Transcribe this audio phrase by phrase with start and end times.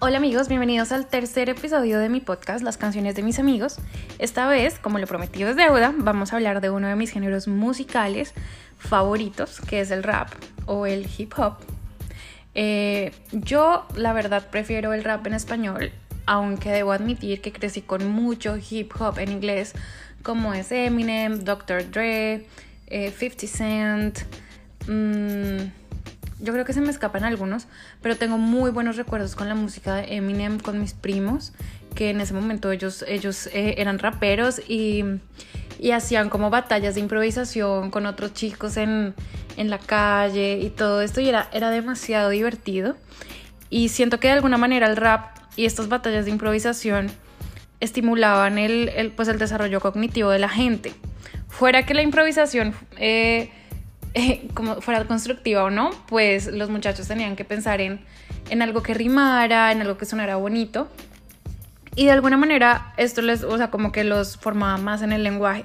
[0.00, 3.78] Hola amigos, bienvenidos al tercer episodio de mi podcast Las canciones de mis amigos.
[4.20, 7.48] Esta vez, como lo prometido es deuda, vamos a hablar de uno de mis géneros
[7.48, 8.32] musicales
[8.78, 10.28] favoritos, que es el rap
[10.66, 11.54] o el hip hop.
[12.54, 15.90] Eh, yo la verdad prefiero el rap en español,
[16.26, 19.74] aunque debo admitir que crecí con mucho hip hop en inglés,
[20.22, 21.90] como es Eminem, Dr.
[21.90, 22.46] Dre,
[22.86, 24.18] 50 eh, Cent.
[24.86, 25.87] Mmm,
[26.40, 27.66] yo creo que se me escapan algunos,
[28.00, 31.52] pero tengo muy buenos recuerdos con la música de Eminem, con mis primos,
[31.94, 35.04] que en ese momento ellos, ellos eh, eran raperos y,
[35.80, 39.14] y, hacían como batallas de improvisación con otros chicos en,
[39.56, 42.96] en la calle y todo esto, y era, era demasiado divertido.
[43.70, 47.10] Y siento que de alguna manera el rap y estas batallas de improvisación
[47.80, 50.94] estimulaban el, el pues el desarrollo cognitivo de la gente.
[51.48, 52.74] Fuera que la improvisación...
[52.96, 53.50] Eh,
[54.54, 58.00] como fuera constructiva o no, pues los muchachos tenían que pensar en,
[58.50, 60.88] en algo que rimara, en algo que sonara bonito.
[61.94, 65.24] Y de alguna manera esto les, o sea, como que los formaba más en el
[65.24, 65.64] lenguaje.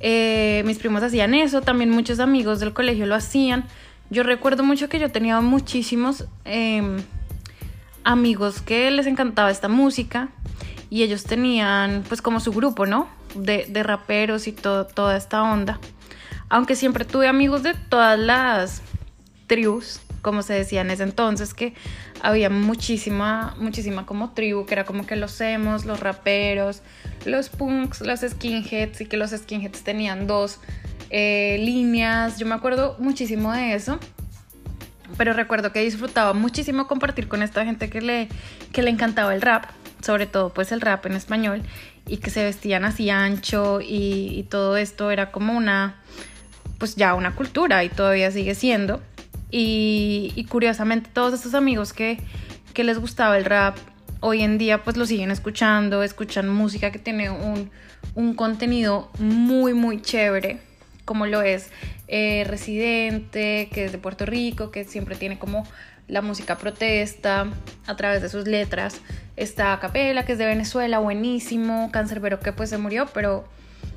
[0.00, 3.64] Eh, mis primos hacían eso, también muchos amigos del colegio lo hacían.
[4.10, 6.98] Yo recuerdo mucho que yo tenía muchísimos em,
[8.04, 10.28] amigos que les encantaba esta música
[10.90, 13.08] y ellos tenían pues como su grupo, ¿no?
[13.34, 15.80] De, de raperos y toda esta onda.
[16.54, 18.80] Aunque siempre tuve amigos de todas las
[19.48, 21.74] tribus, como se decía en ese entonces, que
[22.22, 26.80] había muchísima, muchísima como tribu, que era como que los emos, los raperos,
[27.24, 30.60] los punks, los skinheads, y que los skinheads tenían dos
[31.10, 32.38] eh, líneas.
[32.38, 33.98] Yo me acuerdo muchísimo de eso.
[35.16, 38.28] Pero recuerdo que disfrutaba muchísimo compartir con esta gente que le,
[38.72, 39.64] que le encantaba el rap,
[40.00, 41.64] sobre todo pues el rap en español,
[42.06, 45.96] y que se vestían así ancho y todo esto era como una
[46.84, 49.00] pues ya una cultura y todavía sigue siendo.
[49.50, 52.18] Y, curiosamente todos estos amigos que,
[52.74, 53.78] que, les gustaba el rap,
[54.20, 57.70] hoy en día pues lo siguen escuchando, escuchan música que tiene un,
[58.14, 60.58] un contenido muy muy chévere,
[61.06, 61.70] como lo es
[62.06, 65.66] eh, Residente, que es de Puerto Rico, que siempre tiene como
[66.06, 67.46] la música protesta
[67.86, 69.00] a través de sus letras.
[69.36, 71.88] Está Capela, que es de Venezuela, buenísimo.
[71.92, 73.48] Cancerbero, que pues se murió, pero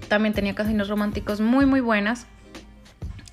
[0.07, 2.28] también tenía casinos románticos muy muy buenas.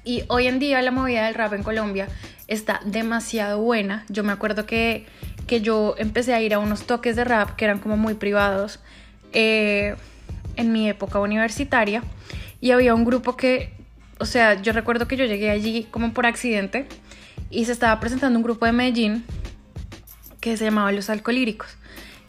[0.05, 2.09] Y hoy en día la movida del rap en Colombia
[2.47, 4.05] está demasiado buena.
[4.11, 5.07] Yo me acuerdo que,
[5.47, 8.81] que yo empecé a ir a unos toques de rap que eran como muy privados
[9.33, 9.97] eh,
[10.57, 12.03] en mi época universitaria.
[12.61, 13.73] Y había un grupo que,
[14.19, 16.87] o sea, yo recuerdo que yo llegué allí como por accidente
[17.51, 19.25] y se estaba presentando un grupo de Medellín
[20.41, 21.77] que se llamaba Los Alcolíricos.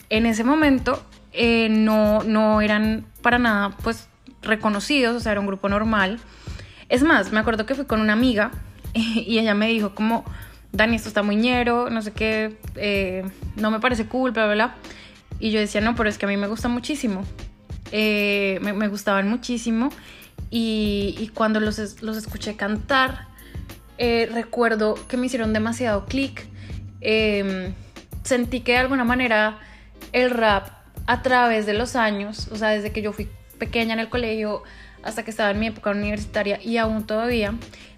[0.10, 4.08] En ese momento eh, no, no eran para nada pues
[4.42, 6.22] reconocidos, o sea, era un grupo normal
[6.90, 8.52] es más, me acuerdo que fui con una amiga
[8.94, 10.24] y ella me dijo como,
[10.72, 13.24] Dani, esto está muy ñero, no sé qué, eh,
[13.56, 14.76] no me parece cool, bla, bla, bla.
[15.40, 17.24] Y yo decía, no, pero es que a mí me gusta muchísimo.
[17.92, 19.90] Eh, me, gustaban muchísimo.
[20.50, 23.28] Y, cuando los, escuché cantar,
[23.98, 26.48] eh, recuerdo que me hicieron demasiado clic.
[27.02, 27.74] Em,
[28.24, 29.60] sentí que de alguna manera
[30.14, 30.70] el rap
[31.08, 33.30] a través de los años, o sea, desde que yo fui
[33.60, 34.64] pequeña en el colegio
[35.06, 37.54] hasta que estaba en mi época universitaria y aún todavía,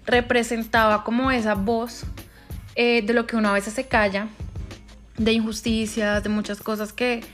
[0.06, 2.04] representaba como esa voz
[2.76, 4.28] eh, de lo que uno a veces se calla,
[5.16, 7.24] de injusticias, de muchas cosas que,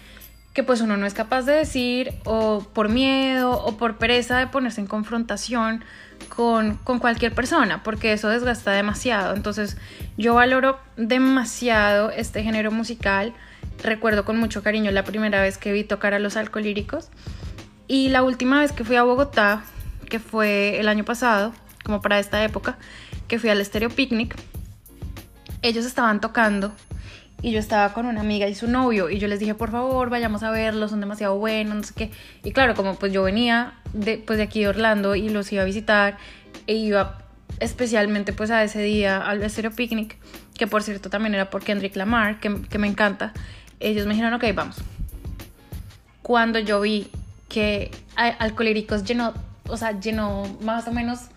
[0.54, 4.46] que pues uno no es capaz de decir o por miedo o por pereza de
[4.46, 5.84] ponerse en confrontación
[6.28, 9.34] con, con, cualquier persona, porque eso desgasta demasiado.
[9.34, 9.76] Entonces
[10.16, 13.34] yo valoro demasiado este género musical.
[13.82, 17.10] Recuerdo con mucho cariño la primera vez que vi tocar a los alcolíricos
[17.86, 19.64] y la última vez que fui a Bogotá,
[20.08, 21.52] que fue el año pasado,
[21.84, 22.78] como para esta época,
[23.28, 24.36] que fui al Stereo Picnic,
[25.62, 26.72] ellos estaban tocando
[27.42, 30.08] y yo estaba con una amiga y su novio y yo les dije, por favor,
[30.08, 32.10] vayamos a verlos, son demasiado buenos, no sé qué.
[32.42, 35.62] Y claro, como pues yo venía de, pues de aquí de Orlando y los iba
[35.62, 36.16] a visitar
[36.66, 37.18] e iba
[37.60, 40.16] especialmente pues a ese día al Stereo Picnic,
[40.56, 43.34] que por cierto también era por Kendrick Lamar, que, que me encanta.
[43.78, 44.76] Ellos me dijeron, ok, vamos.
[46.22, 47.08] Cuando yo vi
[47.54, 49.32] que Alcolíricos llenó,
[49.68, 51.28] o sea, llenó más o menos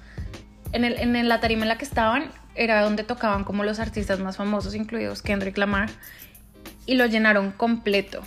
[0.71, 4.19] en, el, en la tarima en la que estaban, era donde tocaban como los artistas
[4.19, 5.91] más famosos, incluidos Kendrick Lamar,
[6.87, 8.23] y lo llenaron completo.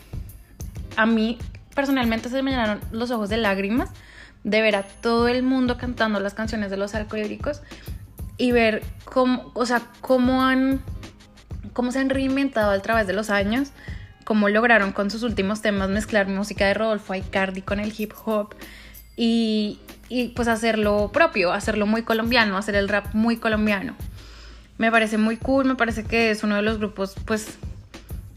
[0.96, 1.36] A mí
[1.74, 3.90] personalmente se me llenaron los ojos de lágrimas
[4.44, 7.60] de ver a todo el mundo cantando las canciones de los alcohólicos
[8.36, 10.80] y ver cómo, o sea, cómo han,
[11.72, 13.72] cómo se han reinventado a través de los años
[14.30, 18.54] cómo lograron con sus últimos temas mezclar música de Rodolfo Aicardi con el hip hop
[19.16, 23.96] y, y pues hacerlo propio, hacerlo muy colombiano, hacer el rap muy colombiano.
[24.78, 27.58] Me parece muy cool, me parece que es uno de los grupos pues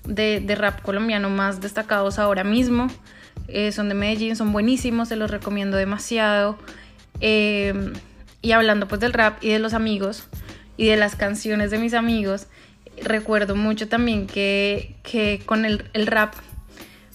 [0.04, 2.88] de, rap colombiano más destacados ahora mismo.
[3.48, 6.57] Eh, son de Medellín, son buenísimos, se los recomiendo demasiado.
[7.19, 7.94] Em,
[8.42, 10.28] y hablando pues del rap y de los amigos
[10.75, 12.48] y de las canciones de mis amigos,
[13.01, 14.95] recuerdo mucho también que,
[15.45, 16.34] con el, rap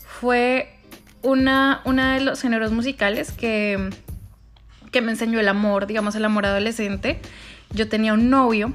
[0.06, 0.74] fue
[1.22, 3.90] una, una de los géneros musicales que,
[4.90, 7.20] que me enseñó el amor, digamos el amor adolescente.
[7.70, 8.72] Yo tenía un novio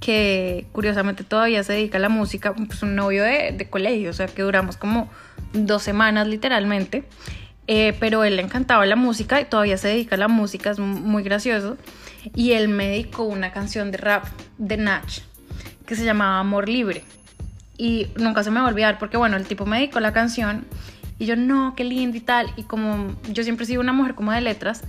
[0.00, 4.14] que curiosamente todavía se dedica a la música, pues un novio de, de colegio, o
[4.14, 5.10] sea que duramos como
[5.52, 7.04] dos semanas literalmente,
[7.66, 10.78] eh, pero él le encantaba la música y todavía se dedica a la música, es
[10.78, 11.76] muy gracioso,
[12.34, 14.24] y él me dedicó una canción de rap
[14.58, 15.20] de Natch
[15.90, 17.02] que se llamaba Amor Libre,
[17.76, 20.64] y nunca se me va a olvidar porque bueno, el tipo me dedicó la canción
[21.18, 24.14] y yo no, qué lindo y tal, y como yo siempre he sido una mujer
[24.14, 24.82] como de letras,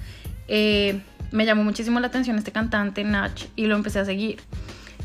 [0.47, 1.01] eh,
[1.31, 4.41] me llamó muchísimo la atención este cantante Natch y lo empecé a seguir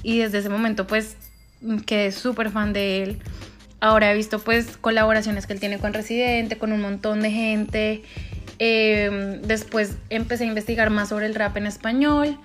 [0.02, 1.16] y desde ese momento pues
[1.86, 3.18] quedé súper fan de él.
[3.80, 8.02] Ahora he visto pues colaboraciones que él tiene con Residente, con un montón de gente.
[8.58, 12.38] Em, después empecé a investigar más sobre el rap en español.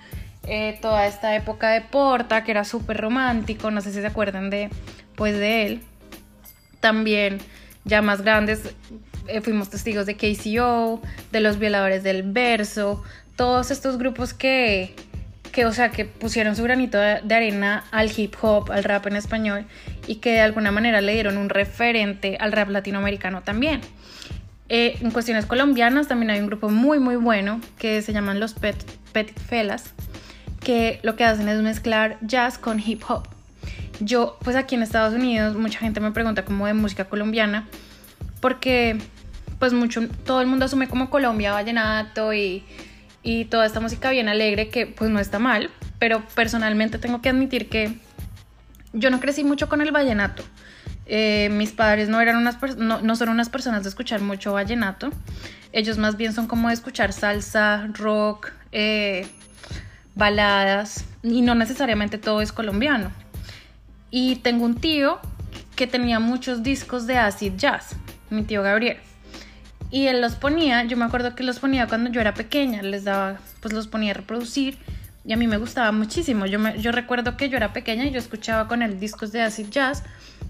[0.47, 4.49] Eh, toda esta época de Porta, que era súper romántico, no sé si se acuerdan
[4.49, 4.69] de,
[5.15, 5.81] pues, de él.
[6.79, 7.39] También,
[7.85, 8.73] ya más grandes,
[9.27, 11.01] eh, fuimos testigos de KCO,
[11.31, 13.03] de los violadores del verso,
[13.35, 14.95] todos estos grupos que,
[15.51, 19.15] que, o sea, que pusieron su granito de arena al hip hop, al rap en
[19.15, 19.65] español
[20.07, 23.81] y que de alguna manera le dieron un referente al rap latinoamericano también.
[24.69, 28.53] Eh, en cuestiones colombianas también hay un grupo muy muy bueno que se llaman los
[28.53, 28.77] Pet,
[29.11, 29.93] Petit Felas,
[30.63, 33.27] que lo que hacen es mezclar jazz con hip hop.
[33.99, 37.67] Yo, pues aquí en Estados Unidos, mucha gente me pregunta como de música colombiana,
[38.39, 38.97] porque
[39.59, 42.63] pues mucho, todo el mundo asume como Colombia vallenato y
[43.23, 45.69] y toda esta música bien alegre que pues no está mal,
[45.99, 47.93] pero personalmente tengo que admitir que
[48.93, 50.43] yo no crecí mucho con el vallenato.
[51.05, 55.11] Eh, mis padres no, eran unas no, no, son unas personas de escuchar mucho vallenato.
[55.71, 59.27] Ellos más bien son como de escuchar salsa, rock, eh,
[60.15, 63.11] baladas y no necesariamente todo es colombiano.
[64.09, 65.19] Y tengo un tío
[65.75, 67.95] que tenía muchos discos de acid jazz,
[68.29, 68.97] mi tío Gabriel.
[69.89, 73.03] Y él los ponía, yo me acuerdo que los ponía cuando yo era pequeña, les
[73.03, 74.77] daba, pues los ponía a reproducir
[75.25, 76.45] y a mí me gustaba muchísimo.
[76.45, 79.41] Yo, me, yo recuerdo que yo era pequeña y yo escuchaba con él discos de
[79.41, 80.03] acid jazz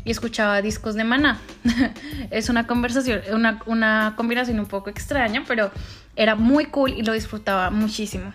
[0.06, 1.40] y escuchaba discos de maná.
[2.32, 5.72] es una conversación, una, una combinación un poco extraña, pero
[6.16, 8.34] era muy cool y lo disfrutaba muchísimo.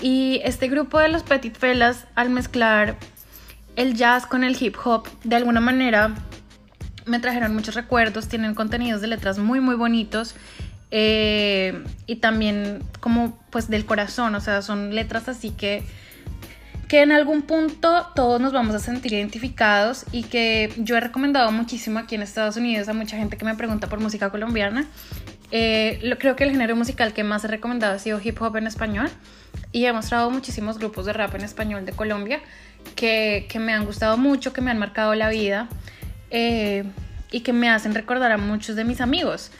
[0.00, 2.96] Y este grupo de los Petit Felas, al mezclar
[3.76, 6.14] el jazz con el hip hop, de alguna manera
[7.06, 10.34] me trajeron muchos recuerdos, tienen contenidos de letras muy muy bonitos
[10.90, 15.82] eh, y también como pues del corazón, o sea, son letras así que
[16.88, 21.50] que en algún punto todos nos vamos a sentir identificados y que yo he recomendado
[21.50, 24.86] muchísimo aquí en Estados Unidos a mucha gente que me pregunta por música colombiana.
[25.50, 28.56] Eh, lo, creo que el género musical que más he recomendado ha sido hip hop
[28.56, 29.08] en español
[29.72, 32.40] y he mostrado muchísimos grupos de rap en español de Colombia
[32.96, 35.68] que, que me han gustado mucho, que me han marcado la vida.
[36.30, 36.84] Eh,
[37.34, 39.50] y que me hacen recordar a muchos de mis amigos,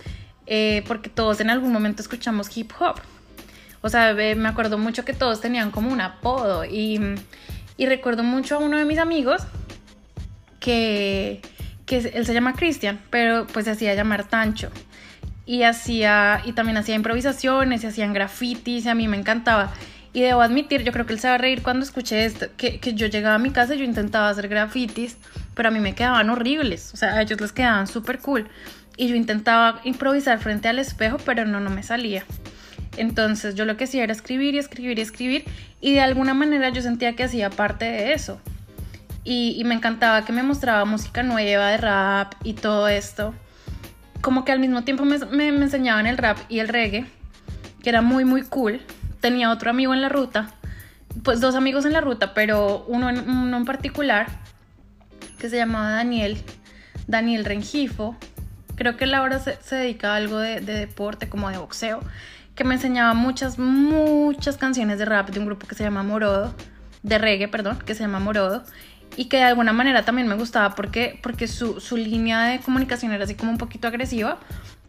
[0.47, 3.01] eh, porque todos en algún momento escuchamos hip hop.
[3.81, 7.01] O sea, me acuerdo mucho que todos tenían como un apodo y,
[7.77, 9.43] y recuerdo mucho a uno de mis amigos
[10.61, 11.43] que,
[11.85, 14.71] que él se llama Cristian, pero pues se hacía llamar Tancho.
[15.47, 19.73] Y hacía, y también hacía improvisaciones, y hacían grafitis, a mí me encantaba.
[20.13, 22.79] Y debo admitir, yo creo que él se va a reír cuando escuché esto, que,
[22.79, 25.17] que yo llegaba a mi casa y yo intentaba hacer grafitis,
[25.55, 28.49] pero a mí me quedaban horribles, o sea, a ellos les quedaban súper cool.
[28.97, 32.25] Y yo intentaba improvisar frente al espejo, pero no, no me salía.
[32.97, 35.45] Entonces yo lo que hacía era escribir y escribir y escribir
[35.81, 38.41] y de alguna manera yo sentía que hacía parte de eso.
[39.25, 43.35] Y, y me encantaba que me mostraba música nueva de rap y todo esto.
[44.25, 47.05] Como que al mismo tiempo me, enseñaban el rap y el reggae,
[47.83, 48.81] que era muy, muy cool
[49.21, 50.49] tenía otro amigo en la ruta,
[51.23, 54.27] pues dos amigos en la ruta, pero uno en, en particular
[55.39, 56.43] que se llamaba Daniel,
[57.07, 58.17] Daniel Rengifo.
[58.77, 62.01] Creo que él ahora se, dedica a algo de, deporte, como de boxeo,
[62.55, 66.55] que me enseñaba muchas, muchas canciones de rap de un grupo que se llama Morodo,
[67.03, 68.65] de reggae, perdón, que se llama Morodo,
[69.17, 73.13] y que de alguna manera también me gustaba porque, porque su, su línea de comunicación
[73.13, 74.39] era así como un poquito agresiva,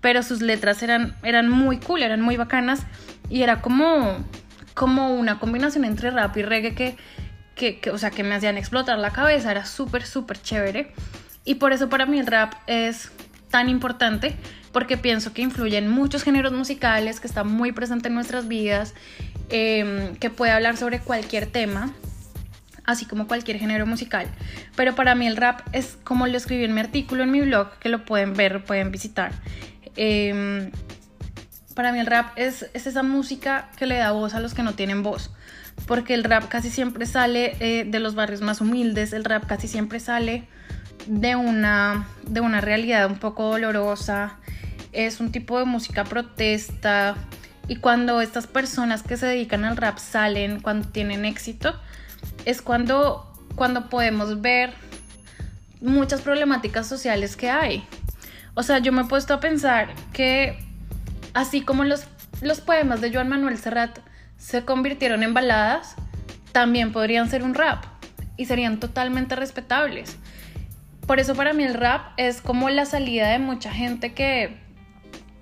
[0.02, 2.82] pero sus letras eran, eran muy cool, eran muy bacanas
[3.30, 4.18] y era como,
[4.74, 6.96] como una combinación entre rap y reggae que,
[7.56, 10.92] que, o sea, que me hacían explotar la cabeza, era súper, súper chévere.
[11.44, 13.12] Y por eso para mí el rap es
[13.50, 14.36] tan importante,
[14.72, 18.94] porque pienso que influye en muchos géneros musicales, que está muy presente en nuestras vidas,
[19.50, 21.94] em, que puede hablar sobre cualquier tema.
[22.86, 24.28] Así como cualquier género musical.
[24.76, 27.78] Pero para mí el rap es como lo escribí en mi artículo en mi blog,
[27.80, 29.32] que lo pueden ver, pueden visitar.
[29.96, 30.72] Em,
[31.74, 34.64] para mí el rap es, es, esa música que le da voz a los que
[34.64, 35.32] no tienen voz.
[35.88, 39.68] Porque el rap casi siempre sale eh, de los barrios más humildes, el rap casi
[39.68, 40.48] siempre sale
[41.08, 44.38] de una, de una realidad un poco dolorosa.
[44.94, 47.16] Es un tipo de música protesta.
[47.68, 51.80] Y cuando estas personas que se dedican al rap salen, cuando tienen éxito,
[52.46, 54.74] es cuando, cuando podemos ver
[55.82, 57.84] muchas problemáticas sociales que hay.
[58.54, 60.58] O sea, yo me he puesto a pensar que
[61.34, 62.06] así como los,
[62.42, 64.00] los poemas de Joan Manuel Serrat
[64.38, 65.96] se convirtieron en baladas,
[66.52, 67.84] también podrían ser un rap
[68.38, 70.18] y serían totalmente respetables.
[71.06, 74.58] Por eso para mí el rap es como la salida de mucha gente que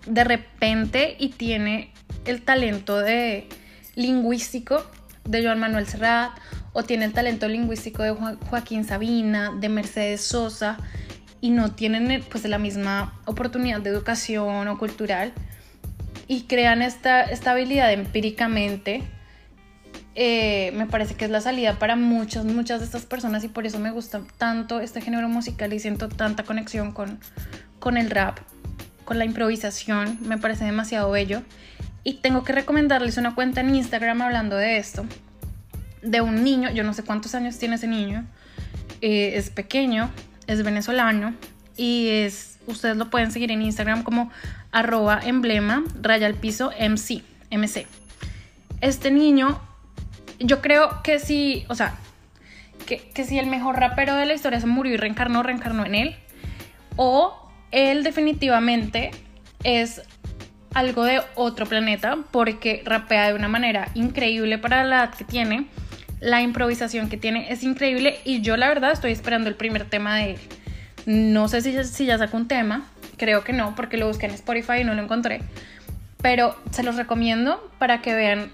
[0.05, 1.93] de repente y tiene
[2.25, 3.47] el talento de
[3.95, 4.83] lingüístico
[5.23, 6.31] de Joan Manuel Serrat
[6.73, 10.77] o tiene el talento lingüístico de Joaquín Sabina, de Mercedes Sosa
[11.39, 15.33] y no tienen eh, pues la misma oportunidad de educación o cultural
[16.27, 19.03] y crean esta, estabilidad empíricamente,
[20.15, 23.65] eh, me parece que es la salida para muchas, muchas de estas personas y por
[23.65, 27.19] eso me gusta tanto este género musical y siento tanta conexión con,
[27.79, 28.39] con el rap,
[29.05, 31.41] con la improvisación, me parece demasiado bello.
[32.05, 35.05] Y tengo que recomendarles una cuenta en Instagram hablando de esto,
[36.03, 38.25] de un niño, yo no sé cuántos años tiene ese niño,
[39.01, 40.09] eh, es pequeño,
[40.47, 41.33] es venezolano
[41.77, 44.31] y es, ustedes lo pueden seguir en Instagram como
[44.71, 47.87] arroba emblema raya al piso MC, MC.
[48.81, 49.59] Este niño,
[50.39, 51.95] yo creo que sí, o sea,
[52.85, 55.95] que, que si el mejor rapero de la historia se murió y reencarnó, reencarnó en
[55.95, 56.15] él,
[56.95, 59.11] o él definitivamente
[59.63, 60.01] es
[60.73, 65.67] algo de otro planeta porque rapea de una manera increíble para la edad que tiene.
[66.23, 70.15] La improvisación que tiene es increíble y yo la verdad estoy esperando el primer tema
[70.15, 70.37] de él.
[71.05, 72.87] No sé si, ya sacó un tema,
[73.17, 75.41] creo que no, porque lo busqué en Spotify y no lo encontré.
[76.21, 78.53] Pero se los recomiendo para que vean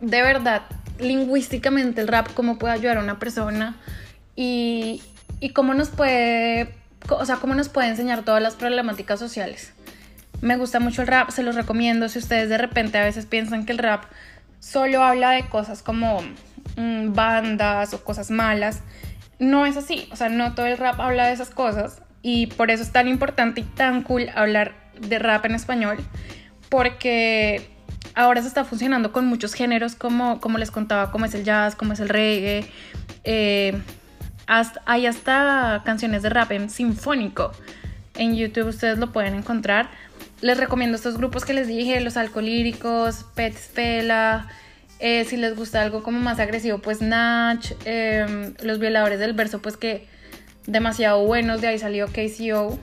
[0.00, 0.62] de verdad
[1.00, 3.74] lingüísticamente el rap, cómo puede ayudar a una persona
[4.36, 5.02] y,
[5.40, 6.76] y cómo nos puede,
[7.08, 9.72] o sea, cómo nos puede enseñar todas las problemáticas sociales.
[10.42, 12.08] Me gusta mucho el rap, se los recomiendo.
[12.08, 14.04] Si ustedes de repente a veces piensan que el rap
[14.60, 16.22] solo habla de cosas como
[16.76, 18.82] mm, bandas o cosas malas,
[19.38, 20.08] no es así.
[20.12, 22.02] O sea, no todo el rap habla de esas cosas.
[22.22, 25.98] Y por eso es tan importante y tan cool hablar de rap en español.
[26.68, 27.68] Porque
[28.14, 31.74] ahora se está funcionando con muchos géneros, como, como les contaba, como es el jazz,
[31.74, 32.66] como es el reggae.
[33.24, 33.80] Eh,
[34.86, 37.52] hay hasta canciones de rap en sinfónico.
[38.14, 39.88] En YouTube ustedes lo pueden encontrar
[40.42, 44.48] les recomiendo estos grupos que les dije, los alcolíricos, Pet Stella,
[45.04, 49.60] eh, si les gusta algo como más agresivo, pues Natch, em, los violadores del verso,
[49.60, 50.06] pues que
[50.68, 52.78] demasiado buenos, de ahí salió KCO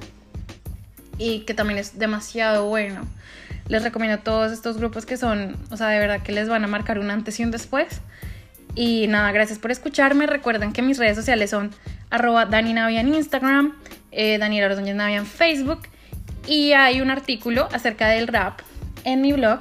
[1.18, 3.08] y que también es demasiado bueno.
[3.70, 6.68] Les recomiendo todos estos grupos que son, o sea, de verdad que les van a
[6.68, 8.02] marcar un antes y un después.
[8.76, 10.28] Y nada, gracias por escucharme.
[10.28, 11.72] Recuerden que mis redes sociales son
[12.10, 13.76] arroba Dani Navia en Instagram,
[14.12, 15.84] eh, Daniela Navia en Facebook
[16.46, 18.60] y hay un artículo acerca del rap
[19.06, 19.60] en mi blog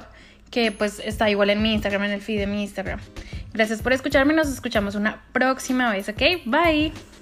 [0.51, 2.99] que pues está igual en mi Instagram, en el feed de mi Instagram.
[3.53, 6.21] Gracias por escucharme, nos escuchamos una próxima vez, ¿ok?
[6.45, 7.18] Bye.